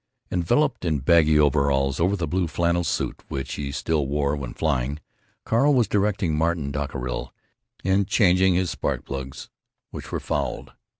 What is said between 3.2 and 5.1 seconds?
which he still wore when flying,